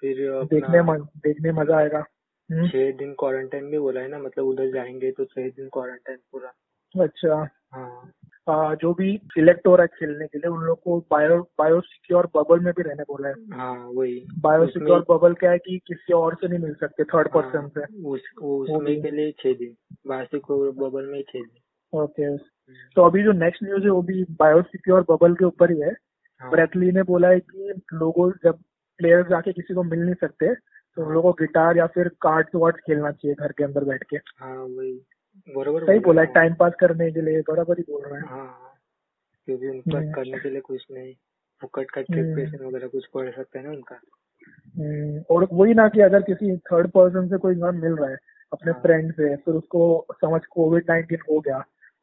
[0.01, 2.05] फिर देखने मज, देखने मज़ा आएगा।
[2.49, 6.17] हम्म, छह दिन क्वारंटाइन भी बोला है ना मतलब उधर जाएँगे तो छह दिन क्वारंटाइन
[6.31, 6.53] पूरा।
[7.03, 8.11] अच्छा। हाँ।
[8.49, 11.81] आ, जो भी सिलेक्ट हो रहा है खेलने के लिए उन लोग को बायो बायो
[11.81, 15.79] सिक्योर बबल में भी रहने बोला है। हाँ वही। बायो सिक्योर बबल क्या है कि
[15.87, 19.53] किसी और से नहीं मिल सकते थर्ड हाँ, पर्सन से। उस उसमें के लिए छह
[19.53, 19.75] दिन
[20.07, 22.37] बासी को बबल में छह दिन। ओके
[22.95, 25.93] तो अभी जो नेक्स्ट न्यूज़ है वो भी बायो सिक्योर बबल के ऊपर ही है।
[26.41, 28.59] हाँ, ब्रेथली ने बोला है कि लोगों जब
[28.99, 32.55] प्लेयर्स जाके किसी को मिल नहीं सकते तो उन लोगों को गिटार या फिर कार्ड्स
[32.55, 34.93] वार्ड्स खेलना चाहिए घर के अंदर बैठ के हाँ वही
[35.47, 38.27] बरोबर सही बोला है हाँ। टाइम पास करने के लिए बराबर ही बोल रहे हैं
[38.27, 38.75] हाँ
[39.47, 41.13] क्योंकि उनका हम्म। करने के लिए कुछ नहीं
[41.61, 46.01] फुकट का। ट्रिप वगैरह कुछ पड़ सकता है ना उनका हम्म, और वही ना कि
[46.01, 48.17] अगर किसी थर्ड पर्सन से कोई इंसान मिल रहा है
[48.53, 49.81] अपने हाँ। फ्रेंड से फिर उसको
[50.13, 51.59] समझ कोविड नाइन्टीन हो गया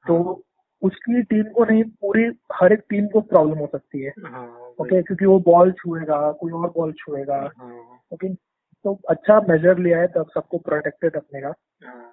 [0.07, 0.35] तो हाँ।
[0.83, 4.47] उसकी टीम को नहीं पूरी हर एक टीम को प्रॉब्लम हो सकती है। ओके हाँ
[4.81, 9.79] ओके वही, क्योंकि वो बॉल छुएगा कोई और बॉल छुएगा। हाँ। ओके तो अच्छा मेजर
[9.79, 11.53] लिया है तब सबको प्रोटेक्टेड रखने का।
[11.85, 12.13] हाँ।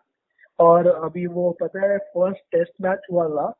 [0.59, 3.53] और अभी वो पता है फ़र्स्ट टेस्ट मैच हुआ था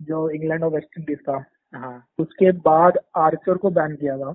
[0.00, 4.34] जो इंग्लैंड और वेस्ट इंडीज का। हाँ। उसके बाद आर्चर को बैन किया था।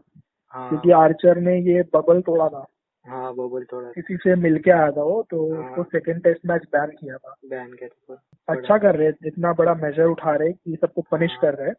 [0.54, 2.66] हाँ। क्योंकि आर्चर ने ये बबल तोड़ा था।
[3.08, 6.62] हाँ बबल थोड़ा किसी से मिलके आया था वो तो हाँ। उसको सेकंड टेस्ट मैच
[6.64, 8.18] बैन किया था। बैन के ऊपर
[8.56, 11.72] अच्छा कर रहे हैं इतना बड़ा मेजर उठा रहे कि सबको पनिश हाँ। कर रहे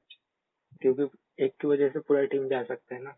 [0.82, 1.08] क्योंकि
[1.44, 3.14] एक की वजह से पूरा टीम जा सकता है ना।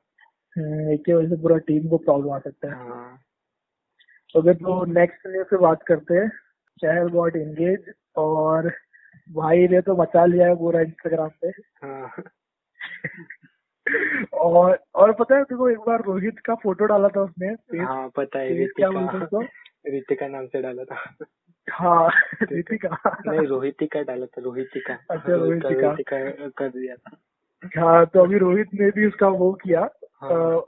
[0.58, 3.18] हम्म, एक की वजह से पूरा टीम को प्रॉब्लम आ सकता है। हाँ।
[4.32, 6.28] तो अगर तो नेक्स्ट न्यूज़ पे बात करते हैं।
[6.80, 8.72] चहल गॉट एंगेज और
[9.32, 12.22] भाई ने तो मचा लिया है पूरा इंस्टाग्राम पे। हाँ।
[14.32, 18.38] और और पता है देखो एक बार रोहित का फ़ोटो डाला था उसने हाँ पता
[18.38, 19.42] है रितिका। उसको?
[19.86, 21.14] रितिका नाम से डाला था।
[21.70, 22.08] हाँ
[22.42, 27.16] रितिका। नहीं रोहितिका डाला था रोहितिका। अच्छा, रोहितिका। रोहितिका कर दिया था।
[27.80, 29.80] हाँ तो अभी रोहित ने भी उसका वो किया
[30.22, 30.62] हाँ।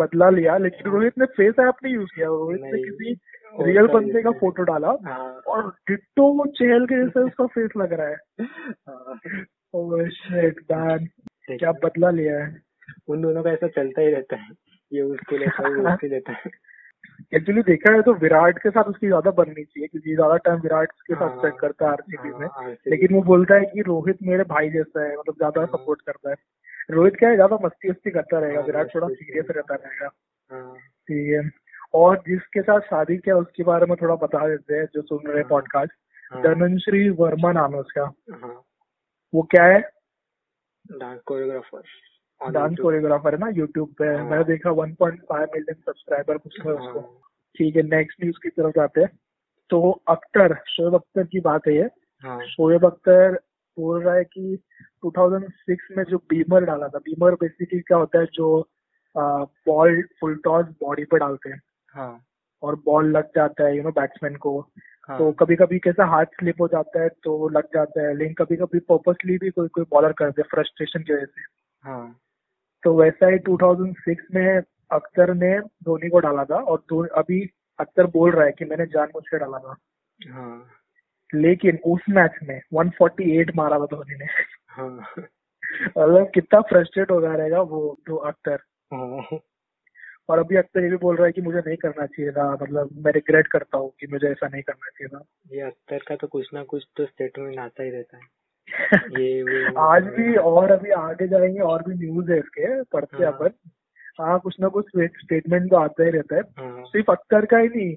[0.00, 3.12] बदला लिया लेकिन रोहित ने फेस ऐप नहीं यूज़ किया रोहित ने किसी
[3.60, 7.92] रियल बंदे का फ़ोटो डाला हाँ। और डिट्टो वो चहल के जैसे उसका फेस लग
[7.92, 8.16] रहा है।
[11.64, 12.56] हाँ। क्या बदला लिया है।
[13.08, 14.48] उन दोनों का ऐसा चलता ही रहता है।
[14.92, 16.50] ये उसके लेता है वो उसके लेता है
[17.34, 20.92] एक्चुअली देखा है तो विराट के साथ उसकी ज़्यादा बननी चाहिए क्योंकि ज़्यादा टाइम विराट
[20.92, 24.18] के साथ हाँ, स्पेंड करता है आरसीबी में। हाँ, लेकिन वो बोलता है कि रोहित
[24.22, 26.36] मेरे भाई जैसा है मतलब ज़्यादा हाँ। सपोर्ट करता है।
[26.90, 30.10] रोहित क्या है ज़्यादा मस्ती वस्ती करता रहेगा हाँ, विराट थोड़ा सीरियस रहता रहेगा।
[30.50, 30.74] हाँ।
[31.08, 31.50] ठीक है।
[31.94, 35.40] और जिसके साथ शादी किया उसके बारे में थोड़ा बता देते हैं जो सुन रहे
[35.40, 35.92] हाँ। पॉडकास्ट
[36.32, 38.62] हाँ, धनश्री वर्मा नाम है उसका। हाँ।
[39.32, 39.80] वो क्या है?
[40.92, 46.60] डांस कोरियोग्राफर डांस कोरियोग्राफर है ना यूट्यूब पे हाँ। मैंने देखा 1.5 मिलियन सब्सक्राइबर कुछ
[46.66, 47.00] है उसको।
[47.56, 49.10] ठीक है नेक्स्ट न्यूज़ की तरफ़ जाते हैं।
[49.70, 51.88] तो अख्तर शोएब अख्तर की बात है ये।
[52.22, 53.40] हाँ। शोएब अख्तर
[53.78, 54.58] बोल रहा है कि
[55.04, 58.68] 2006 में जो बीमर डाला था बीमर बेसिकली क्या होता है जो
[59.16, 61.60] बॉल फुल टॉस बॉडी पे डालते हैं।
[61.94, 62.24] हाँ।
[62.62, 64.68] और बॉल लग जाता है यू नो बैट्समैन को।
[65.08, 68.34] हाँ। तो कभी कभी कैसा हाथ स्लिप हो जाता है तो लग जाता है लेकिन
[68.34, 71.42] कभी कभी पर्पसली भी कोई कोई बॉलर करते हैं फ्रस्ट्रेशन की वजह से।
[71.84, 72.20] हाँ।
[72.82, 78.30] तो वैसा ही 2006 में अख्तर ने धोनी को डाला था और अभी अख्तर बोल
[78.30, 79.76] रहा है कि मैंने जानबूझ के डाला था।
[80.32, 80.66] हाँ।
[81.34, 84.26] लेकिन उस मैच में 148 मारा था धोनी ने।
[84.68, 85.06] हाँ।
[85.98, 88.58] मतलब कितना फ्रस्ट्रेट हो गया रहेगा वो जो अख्तर।
[88.94, 89.38] हाँ।
[90.28, 92.90] और अभी अख्तर ये भी बोल रहा है कि मुझे नहीं करना चाहिए था मतलब
[92.96, 95.24] मैं रिग्रेट करता हूँ कि मुझे ऐसा नहीं करना चाहिए था।
[95.56, 98.22] ये अख्तर का तो कुछ ना कुछ तो स्टेटमेंट आता ही रहता है।
[99.20, 103.50] ये आज भी और अभी आगे जाएँगे और भी न्यूज़ है इसके पढ़ते हाँ। अपन।
[104.20, 107.68] हाँ कुछ ना कुछ स्टेटमेंट तो आता ही रहता है। हाँ। सिर्फ़ अख्तर का ही
[107.68, 107.94] नहीं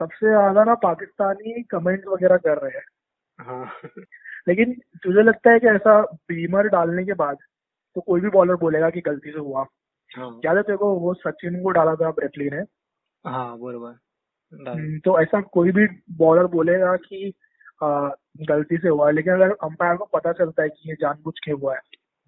[0.00, 2.84] सबसे ज़्यादा ना पाकिस्तानी कमेंट वगैरह कर रहे हैं।
[3.38, 3.90] हाँ।
[4.48, 7.36] लेकिन तुझे लगता है कि ऐसा बीमर डालने के बाद
[7.94, 9.66] तो कोई भी बॉलर बोलेगा कि गलती से हुआ?
[10.18, 12.60] याद है तेरे को वो सचिन को डाला था ब्रेटली ने?
[13.30, 13.90] हाँ बरोबर।
[14.70, 17.32] हम्म, तो ऐसा कोई भी बॉलर बोलेगा कि
[17.82, 18.08] आ,
[18.40, 21.52] गलती से हुआ है लेकिन अगर अंपायर को पता चलता है कि ये जानबूझ के
[21.52, 21.80] हुआ है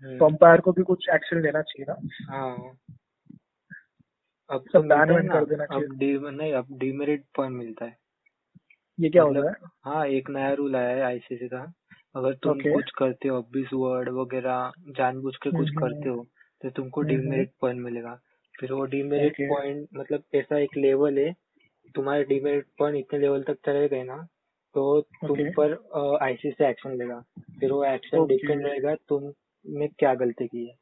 [0.05, 2.57] हम्म, तो अंपायर को भी कुछ एक्शन लेना चाहिए ना। हाँ।
[4.51, 7.85] अब सब तो है वैन कर देना चाहिए। अब डी नहीं अब डीमेरिट पॉइंट मिलता
[7.85, 7.97] है।
[9.01, 9.95] ये क्या मतलब- होता है?
[9.95, 11.73] हाँ एक नया रूल आया है आईसीसी का।
[12.17, 12.75] अगर तुम Okay.
[12.75, 16.27] कुछ करते हो अब्यूज वर्ड वगैरह जानबूझ के कुछ हम्म, करते हो
[16.65, 18.15] तो तुमको हम्म, डीमेरिट पॉइंट मिलेगा।
[18.55, 19.49] फिर वो डीमेरिट Okay.
[19.49, 21.33] पॉइंट मतलब ऐसा एक लेवल है
[21.95, 24.17] तुम्हारे डीमेरिट पॉइंट इतने लेवल तक चले गए ना
[24.75, 25.53] तो तुम Okay.
[25.57, 27.21] पर आईसीसी एक्शन लेगा।
[27.61, 28.29] फिर वो एक्शन Okay.
[28.29, 30.75] डिपेंड रहेगा तुमने क्या गलती की है।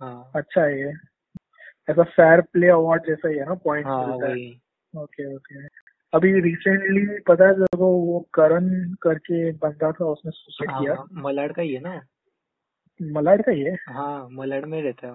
[0.00, 0.92] हाँ। अच्छा है ये
[1.88, 4.60] ऐसा फेयर प्ले अवार्ड जैसा ही है ना पॉइंट हाँ मिलता है। वही।
[4.94, 5.66] ओके ओके
[6.12, 11.06] अभी रिसेंटली पता है जब वो करण करके एक बंदा था उसने सुसाइड किया। हाँ
[11.12, 12.00] मलाड का ही है ना?
[13.02, 13.74] मलाड का ही है?
[13.88, 15.12] हाँ मलाड में रहता है।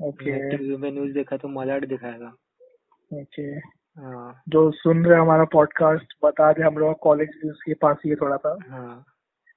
[0.00, 2.32] ओके टीवी में न्यूज़ देखा तो मलाड दिखाएगा
[3.12, 3.42] ओके
[4.00, 8.16] हाँ। जो सुन रहे हमारा पॉडकास्ट बता दे हम लोग कॉलेज उसके पास ही है
[8.16, 9.04] थोड़ा सा। हाँ।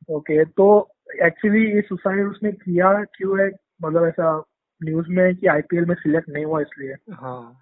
[0.09, 0.91] ओके तो
[1.23, 3.51] एक्चुअली ये सुसाइड उसने किया क्यों है?
[3.83, 4.43] मतलब ऐसा
[4.83, 7.59] न्यूज़ में कि आईपीएल में सिलेक्ट नहीं हुआ इसलिए। हाँ।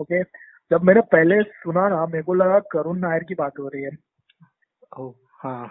[0.00, 0.22] ओके
[0.70, 3.90] जब मैंने पहले सुना ना मेरे को लगा करुण नायर की बात हो रही है।
[4.98, 5.70] ओ हाँ।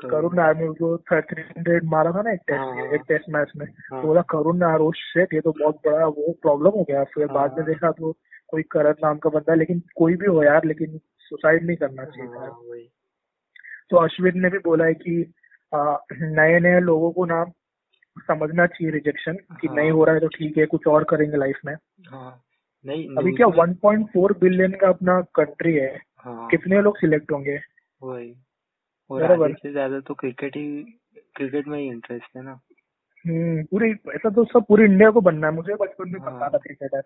[0.00, 3.52] करुण नायर ने जो थ्री हंड्रेड मारा था ना एक टेस्ट हाँ। एक टेस्ट मैच
[3.56, 6.82] में। हाँ। तो बोला करुण नायर ओ शिट ये तो बहुत बड़ा वो प्रॉब्लम हो
[6.82, 8.12] गया। फिर बाद में हाँ। देखा तो
[8.48, 12.30] कोई करण नाम का बंदा लेकिन कोई भी हो यार लेकिन सुसाइड नहीं करना चाहिए
[12.38, 12.48] हाँ
[13.90, 15.34] तो अश्विन ने भी बोला है कि
[16.22, 17.44] नए नए लोगों को ना
[18.18, 21.36] समझना चाहिए रिजेक्शन कि हाँ। नहीं हो। रहा है तो ठीक है कुछ और करेंगे
[21.36, 21.74] लाइफ में।
[22.08, 22.42] हाँ
[22.86, 27.58] नहीं अभी क्या में- 1.4 बिलियन का अपना कंट्री है। हाँ। कितने लोग सिलेक्ट होंगे?
[29.10, 30.82] और। आधे से ज़्यादा तो क्रिकेट ही
[31.36, 32.60] क्रिकेट में ही इंटरेस्ट है ना।
[33.24, 36.48] हम्म पूरी ऐसा तो सब पूरी इंडिया को बनना है मुझे बचपन में हाँ। पता
[36.48, 37.00] था क्रिकेटर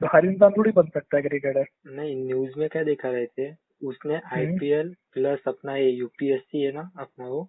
[0.00, 3.52] तो हर इंसान थोड़ी बन सकता है क्रिकेटर नहीं न्यूज़ में क्या दिखा रहे थे?
[3.84, 7.48] उसने आईपीएल प्लस अपना ये यूपीएससी है ना अपना वो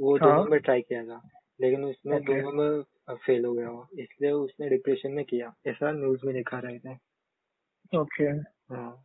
[0.00, 1.20] वो हाँ। दोनों में ट्राई किया था।
[1.60, 2.20] लेकिन उसने.
[2.20, 2.82] दोनों में
[3.16, 6.94] फेल हो गया वो। इसलिए उसने डिप्रेशन में किया। ऐसा न्यूज़ में दिखा रहे थे।
[7.98, 8.24] ओके
[8.74, 9.04] हाँ।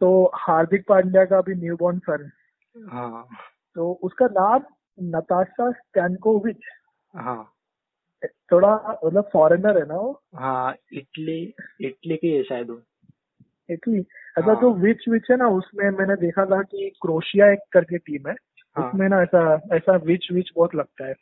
[0.00, 2.30] तो हार्दिक पांड्या का भी न्यू बॉर्न सन
[2.76, 3.28] हाँ।
[3.74, 4.62] तो उसका नाम
[5.02, 6.56] नताशा स्टैनकोविच।
[7.16, 7.52] हाँ।
[8.24, 10.22] थोड़ा मतलब फॉरेनर है ना वो?
[10.34, 12.82] हाँ इटली इटली की है शायद वो।
[13.70, 14.00] इटली?
[14.38, 17.98] ऐसा हाँ। जो विच विच है ना उसमें मैंने देखा था कि क्रोशिया एक करके
[17.98, 18.34] टीम है।
[18.76, 21.14] हाँ। उसमें ना ऐसा ऐसा विच विच बहुत लगता है।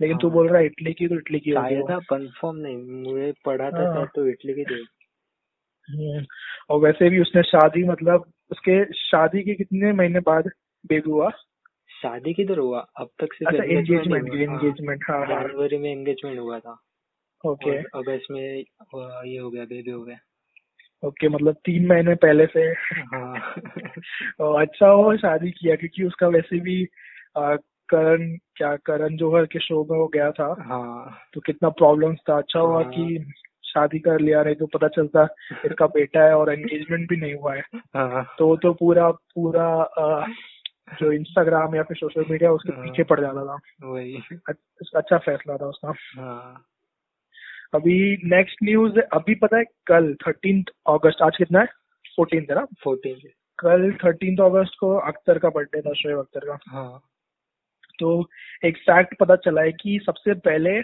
[0.00, 2.56] लेकिन तू हाँ। बोल रहा है इटली की तो इटली की होगी शायद था कंफर्म
[2.56, 4.86] नहीं। मुझे पढ़ा था हाँ। तो इटली की थी।
[5.88, 6.26] हम्म,
[6.70, 10.48] और वैसे भी उसने शादी मतलब उसके शादी के कितने महीने बाद
[10.86, 11.30] बेबी हुआ?
[12.02, 15.90] शादी किधर हुआ अब तक सिर्फ़ अच्छा एंगेजमेंट हुआ। हाँ, एंगेजमेंट हाँ हाँ। जनवरी में
[15.92, 16.76] एंगेजमेंट हुआ था।
[17.46, 18.64] ओके अगस्त में
[19.26, 20.16] ये हो गया बेबी हो गया।
[21.04, 22.62] ओके मतलब तीन महीने पहले से।
[23.14, 23.34] हाँ।
[24.62, 26.88] अच्छा हुआ शादी किया क्योंकि उसका वैसे भी
[27.92, 32.38] करण क्या करण जौहर के शो में वो गया था। हाँ। तो कितना प्रॉब्लम्स था।
[32.38, 33.32] अच्छा हुआ हाँ। कि
[33.74, 35.22] शादी कर लिया नहीं तो पता चलता
[35.64, 37.62] इसका बेटा है और एंगेजमेंट भी नहीं हुआ है।
[37.96, 39.66] हाँ। तो तो पूरा पूरा
[39.98, 40.26] आ,
[41.00, 44.22] जो इंस्टाग्राम या फिर सोशल मीडिया उसके हाँ। पीछे पड़ जाता था। वही।
[44.96, 46.64] अच्छा फैसला था उसका। हाँ।
[47.74, 51.66] अभी नेक्स्ट न्यूज़ अभी पता है कल थर्टीन अगस्त आज कितना है?
[52.16, 52.64] फोर्टीन है ना?
[52.84, 57.00] फोर्टीन कल थर्टीन अगस्त को अख्तर का बर्थडे था शोएब अख्तर का। हाँ।
[57.98, 58.28] तो
[58.64, 60.80] एक फैक्ट पता चला है कि सबसे पहले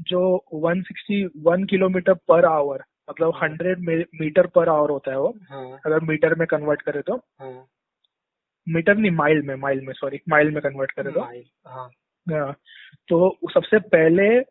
[0.00, 6.00] जो 161 किलोमीटर पर आवर मतलब 100 मीटर पर आवर होता है वो हाँ। अगर
[6.00, 7.66] मीटर में कन्वर्ट करे तो। हाँ।
[8.68, 11.20] मीटर नहीं माइल में माइल में सॉरी माइल में कन्वर्ट करे तो।
[11.66, 11.90] हाँ।
[12.32, 12.52] हाँ,
[13.08, 14.42] तो सबसे पहले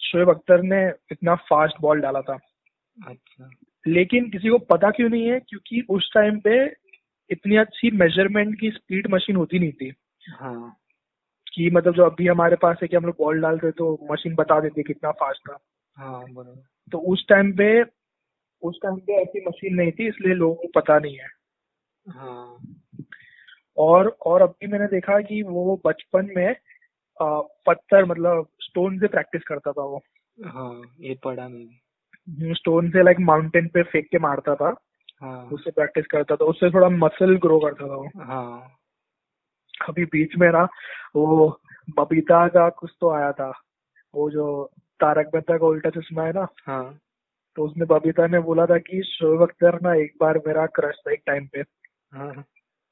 [0.00, 2.38] शोएब अख्तर ने इतना फास्ट बॉल डाला था।
[3.06, 3.50] अच्छा।
[3.86, 5.40] लेकिन किसी को पता क्यों नहीं है?
[5.40, 6.66] क्योंकि उस टाइम पे
[7.30, 9.92] इतनी अच्छी मेज़रमेंट की स्पीड मशीन होती नहीं थी।
[10.30, 10.76] हाँ।
[11.52, 14.60] कि मतलब जो अभी हमारे पास है कि हम लोग बॉल डालते तो मशीन बता
[14.60, 15.58] देती है कितना फास्ट था।
[15.96, 16.62] हाँ बराबर।
[16.92, 17.82] तो उस टाइम पे
[18.62, 21.26] उस टाइम पे ऐसी मशीन नहीं थी इसलिए लोगों को पता नहीं है।
[22.08, 22.58] हाँ।
[23.76, 26.56] और और अभी मैंने देखा कि वो बचपन में
[27.22, 30.02] आ, पत्थर मतलब स्टोन से प्रैक्टिस करता था वो।
[30.44, 34.74] हाँ ये पढ़ा मैंने। स्टोन से लाइक माउंटेन पे फेंक के मारता था।
[35.20, 38.76] हाँ। उससे प्रैक्टिस करता था उससे थोड़ा मसल ग्रो करता था वो। हाँ।
[39.88, 40.68] अभी बीच में ना
[41.16, 41.60] वो
[41.98, 43.52] बबीता का कुछ तो आया था।
[44.14, 46.98] वो जो तारक मेहता का उल्टा चश्मा है ना हाँ।
[47.56, 51.12] तो उसमें बबीता ने बोला था कि शोएब अख्तर ना एक बार मेरा क्रश था
[51.12, 51.60] एक टाइम पे।
[52.14, 52.44] हाँ।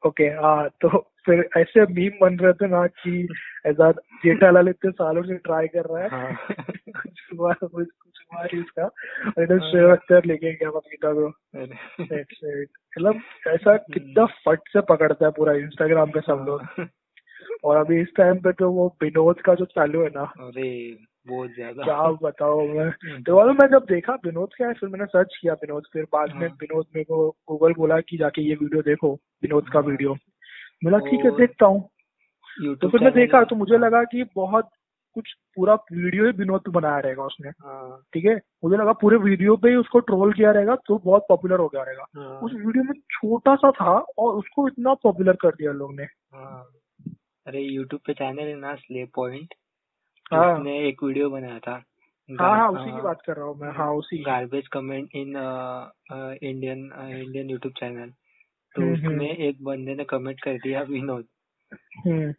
[0.07, 0.89] ओके हाँ तो
[1.27, 3.29] फिर ऐसे मीम बन रहे थे ना कि
[3.67, 6.33] ऐसा जेठालाल इतने सालों से ट्राई कर रहा है। हाँ।
[6.89, 8.85] कुछ हुआ कुछ कुछ हुआ ही उसका।
[9.29, 11.29] और इधर शोएब अख्तर लेके गया बबीता को.
[12.03, 16.87] मतलब ऐसा कितना फट से पकड़ता है पूरा इंस्टाग्राम पे सब लोग।
[17.65, 20.97] और अभी इस टाइम पे तो वो विनोद का जो चालू है ना अरे।
[21.31, 22.91] बहुत ज़्यादा। क्या बताओ मैं?
[23.23, 26.35] तो वालों मैं जब देखा विनोद का है फिर मैंने सर्च किया विनोद फिर बाद
[26.35, 29.13] में हाँ। विनोद मेरे को गूगल बोला कि जाके ये वीडियो देखो
[29.43, 30.15] विनोद का हाँ। वीडियो
[30.85, 31.89] बोला ठीक है देखता हूँ।
[32.77, 34.71] तो फिर मैं देखा तो मुझे लगा कि बहुत
[35.17, 38.35] कुछ पूरा वीडियो ही विनोद पे बनाया रहेगा उसने। हाँ। ठीक है?
[38.65, 41.83] मुझे लगा पूरे वीडियो पे ही उसको ट्रोल किया रहेगा तो बहुत पॉपुलर हो गया
[41.83, 45.95] रहेगा। हाँ। उस वीडियो में छोटा सा था और उसको इतना पॉपुलर कर दिया लोग
[45.95, 46.67] ने। हाँ।
[47.47, 49.55] अरे यूट्यूब पे चैनल है ना स्ले पॉइंट
[50.33, 51.83] हाँ। उसने एक वीडियो बनाया था।
[52.41, 55.29] हाँ हाँ उसी की बात कर रहा हूँ मैं। हाँ उसी garbage comment in
[56.43, 56.79] Indian
[57.17, 58.11] Indian YouTube channel.
[58.75, 61.25] तो हम्म, हम्म। उसमें एक बंदे ने कमेंट कर दिया विनोद।
[62.07, 62.35] हम्म,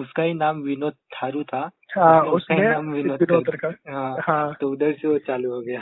[0.00, 4.68] उसका ही नाम विनोद थारू था। हाँ उसका ही नाम विनोद कर- हाँ हाँ। तो
[4.68, 5.80] उधर से वो चालू हो गया।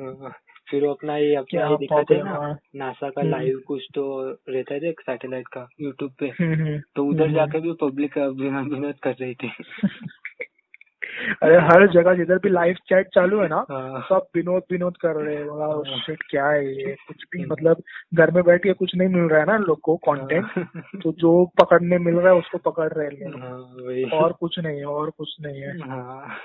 [0.00, 0.32] हाँ,
[0.70, 3.86] फिर वो अपना ये अपना ये दिखाते हैं ना हाँ। नासा का हम्म। लाइव कुछ
[3.94, 8.18] तो रहता है सैटेलाइट का यूट्यूब पे। हम्म, हम्म, तो उधर हम्म। जाकर भी पब्लिक
[8.18, 9.50] विनोद कर रही थी।
[11.42, 15.16] अरे हर जगह जिधर भी लाइव चैट चालू है ना हाँ। सब विनोद विनोद कर
[15.16, 16.96] रहे हैं। वाह, हाँ। क्या है ये?
[17.08, 17.82] कुछ भी मतलब
[18.14, 20.46] घर में बैठ के कुछ नहीं मिल रहा है ना लोग को कंटेंट
[21.02, 24.84] तो जो पकड़ने मिल रहा है उसको पकड़ रहे हैं हाँ, और कुछ नहीं है
[24.84, 26.36] और कुछ नहीं है। हाँ।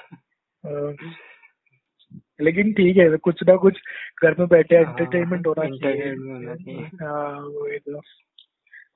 [2.42, 3.78] लेकिन ठीक है कुछ ना कुछ
[4.24, 6.16] घर में बैठे एंटरटेनमेंट होना चाहिए।
[6.56, 8.02] चाहिए। हाँ वही तो।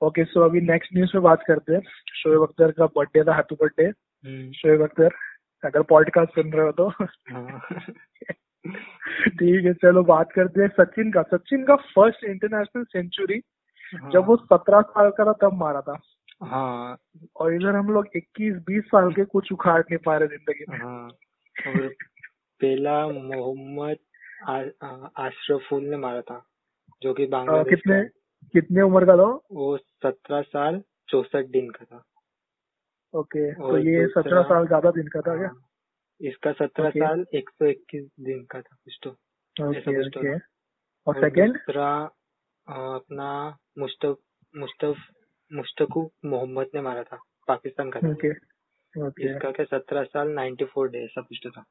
[0.06, 1.80] ओके सो अभी नेक्स्ट न्यूज़ पे बात करते हैं।
[2.14, 5.10] शोएब अख्तर का बर्थडे था happy birthday hmm, Shoaib Akhtar
[5.64, 7.60] अगर पॉडकास्ट सुन रहे हो तो। हाँ।
[9.28, 13.40] ठीक है चलो बात करते हैं सचिन का। सचिन का फ़र्स्ट इंटरनेशनल सेंचुरी
[13.92, 15.98] हाँ। जब वो सत्रह साल का था तब मारा था।
[16.42, 16.96] हाँ।
[17.36, 20.78] और इधर हम लोग इक्कीस बीस साल के कुछ उखाड़ नहीं पा रहे ज़िंदगी में।
[20.78, 21.08] हाँ
[22.64, 23.98] पहला मोहम्मद
[25.18, 26.42] आशरफुल ने मारा था
[27.02, 29.76] जो कि बांग्लादेश कितने का कितने उम्र का था वो?
[29.76, 32.02] सत्रह साल चौसठ दिन का था।
[33.14, 35.48] ओके तो ये सत्रह साल ज़्यादा दिन का था क्या?
[35.48, 35.62] हाँ,
[36.20, 37.00] इसका सत्रह Okay.
[37.00, 40.38] साल एक सौ इक्कीस दिन का था कुछ तो। तो।
[41.06, 41.90] और सेकंड दूसरा
[42.66, 43.30] अपना
[43.78, 44.16] मुस्तफ
[44.54, 44.96] मुस्तफ
[45.50, 48.12] मुस्तकू मोहम्मद ने मारा था पाकिस्तान का था।
[49.20, 51.64] इसका क्या सत्रह साल नाइन्टी फोर डे ऐसा कुछ तो था।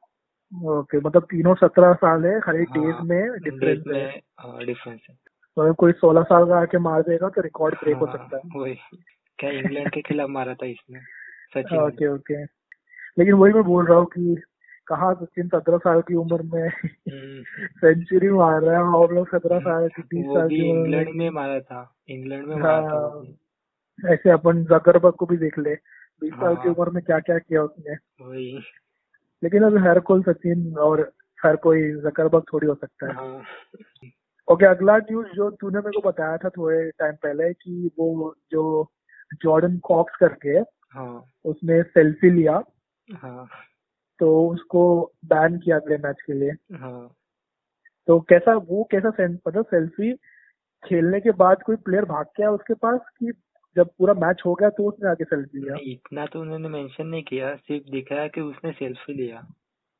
[0.62, 5.16] ओके मतलब तीनों सत्रह साल है खाली हाँ, डेज़ में डिफरेंस है। में डिफरेंस है।
[5.56, 8.36] तो अगर कोई सोलह साल का आके मार देगा तो रिकॉर्ड ब्रेक हो हाँ, सकता
[8.36, 8.74] है। वही।
[9.38, 10.98] क्या इंग्लैंड के खिलाफ मारा था इसने?
[11.54, 12.44] सचिन। ओके ओके
[13.18, 14.42] लेकिन वही मैं बोल रहा हूँ कि
[14.86, 19.58] कहाँ सचिन सत्रह साल की उम्र में हम्म, सेंचुरी मार रहा है और लोग सत्रह
[19.58, 24.30] साल की तीस साल की इंग्लैंड में मारा था। इंग्लैंड में मारा था हाँ। ऐसे
[24.30, 25.74] अपन जकरबर्ग को भी देख ले
[26.20, 28.62] बीस साल की हाँ। उम्र में क्या क्या किया उसने। वही।
[29.44, 31.12] लेकिन अब हर कोई सचिन और
[31.44, 33.42] हर कोई जकरबर्ग थोड़ी हो सकता है। हाँ।
[34.48, 38.90] ओके अगला न्यूज़ जो तूने मेरे को बताया था थोड़े टाइम पहले कि वो जो
[39.42, 40.58] जॉर्डन कॉक्स करके
[40.94, 42.62] हाँ। उसने सेल्फी लिया।
[43.14, 43.48] हाँ।
[44.18, 47.14] तो उसको बैन किया अगले मैच के लिए। हाँ।
[48.06, 50.12] तो कैसा वो कैसा मतलब सेल्फी
[50.84, 53.32] खेलने के बाद कोई प्लेयर भाग गया उसके पास कि
[53.76, 57.22] जब पूरा मैच हो गया तो उसने आके सेल्फी लिया इतना तो उन्होंने मेंशन नहीं
[57.22, 59.46] किया सिर्फ़ दिखाया कि उसने सेल्फी लिया।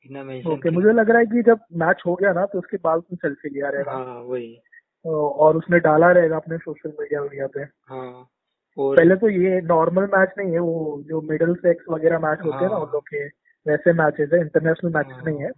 [0.06, 2.76] इतना मेंशन ओके मुझे लग रहा है कि जब मैच हो गया ना तो उसके
[2.76, 4.56] बाद उसने सेल्फी लिया रहेगा। हाँ वही।
[5.04, 8.28] और उसने डाला रहेगा अपने सोशल मीडिया मीडिया पे। हाँ
[8.76, 12.64] और पहले तो ये नॉर्मल मैच नहीं है वो जो मिडल सेक्स वगैरह मैच होते
[12.64, 13.24] हैं ना हाँ। उन लोग के
[13.66, 15.50] वैसे मैचेस है इंटरनेशनल मैचेस हाँ, नहीं है।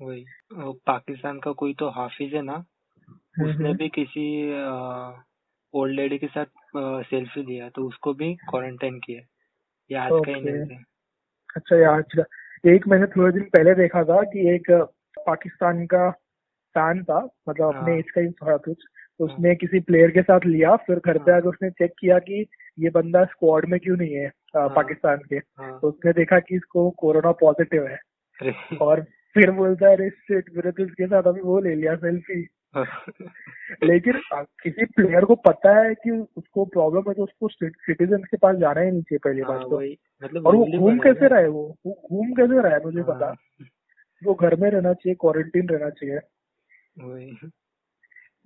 [0.00, 0.24] वही।
[0.86, 4.26] पाकिस्तान का कोई तो हाफिज है ना हम्म, उसने हम्म। भी किसी
[5.74, 9.20] ओल्ड लेडी के साथ सेल्फी लिया तो उसको भी क्वारंटाइन किया।
[9.90, 10.26] ये आज okay.
[10.26, 10.82] का ही न्यूज़ है
[11.56, 12.24] अच्छा यार अच्छा
[12.70, 14.70] एक मैंने थोड़े दिन पहले देखा था कि एक
[15.26, 16.10] पाकिस्तान का
[16.74, 18.84] फ़ैन था मतलब अपने हाँ। एज का ही था कुछ।
[19.18, 22.46] तो उसने किसी प्लेयर के साथ लिया फिर घर पे आकर उसने चेक किया कि
[22.78, 26.56] ये बंदा स्क्वाड में क्यों नहीं है हाँ। पाकिस्तान के। हाँ। तो उसने देखा कि
[26.56, 27.98] इसको कोरोना पॉजिटिव है।
[28.80, 29.02] और
[29.34, 32.42] फिर बोलता है अरे shit, मैंने तो इसके साथ अभी वो ले लिया सेल्फी
[33.84, 38.56] लेकिन किसी प्लेयर को पता है कि उसको प्रॉब्लम है तो उसको सिटीजन के पास
[38.56, 39.80] जाना ही नहीं चाहिए पहली हाँ, बात तो
[40.24, 41.76] मतलब और वो घूम कैसे। रहा है। वो?
[41.86, 43.66] वो घूम कैसे रहा है मुझे पता। हाँ,
[44.24, 46.18] वो घर में रहना चाहिए क्वारंटीन रहना चाहिए।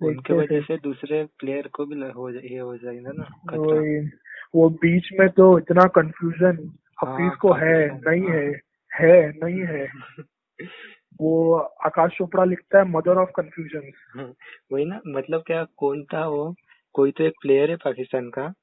[0.01, 4.09] उनके वजह से दूसरे प्लेयर को भी हो ये हो जाएगा ना वही।
[4.55, 8.61] वो बीच में तो इतना कंफ्यूजन हफीज हाँ, को है नहीं हाँ। है
[8.93, 9.87] है नहीं है।
[11.21, 14.33] वो आकाश चोपड़ा लिखता है मदर ऑफ़ कंफ्यूजन हाँ,
[14.71, 16.55] वही ना मतलब क्या कौन था वो?
[16.93, 18.53] कोई तो एक प्लेयर है पाकिस्तान का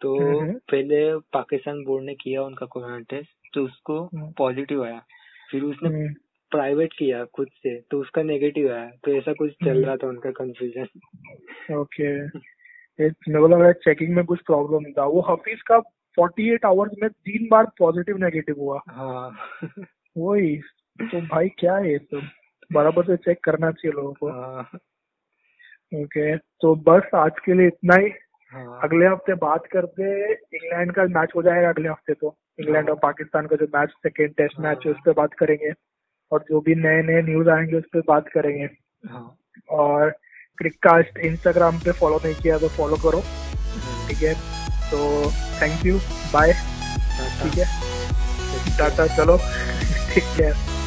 [0.00, 5.00] तो हम्म। पहले पाकिस्तान बोर्ड ने किया उनका कोरोना टेस्ट तो उसको हम्म। पॉजिटिव आया।
[5.50, 6.08] फिर उसने
[6.52, 10.08] प्राइवेट किया खुद से तो उसका नेगेटिव आया। तो ऐसा कुछ चल हम्म। रहा था
[10.08, 15.62] उनका कंफ्यूजन ओके मेरे को लग रहा है चेकिंग में कुछ प्रॉब्लम था। वो हफीज
[15.62, 15.76] का
[16.18, 19.36] 48 आवर्स में तीन बार पॉजिटिव नेगेटिव हुआ। हाँ।
[20.18, 20.60] वही।
[21.00, 22.28] तो भाई क्या है ये सब
[22.72, 24.62] बराबर से चेक करना चाहिए लोगों को। हाँ।
[25.94, 28.10] ओके तो बस आज के लिए इतना ही।
[28.52, 32.96] हाँ। अगले हफ़्ते बात करते इंग्लैंड का मैच हो जाएगा अगले हफ़्ते तो। इंग्लैंड और
[33.02, 35.72] पाकिस्तान का जो मैच सेकेंड टेस्ट मैच है उस पर बात करेंगे।
[36.32, 38.68] और जो भी नए नए न्यूज़ आएँगे उस पर बात करेंगे।
[39.08, 39.36] हाँ।
[39.70, 40.10] और
[40.58, 43.20] क्रिककास्ट इंस्टाग्राम पे फॉलो नहीं किया तो फॉलो करो।
[44.08, 44.34] ठीक है?
[44.90, 45.30] तो
[45.62, 45.98] थैंक यू
[46.32, 46.52] बाय
[47.42, 47.64] ठीक है?
[48.78, 49.36] टाटा चलो।
[50.14, 50.79] ठीक है।